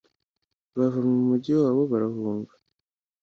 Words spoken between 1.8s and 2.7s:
barahunga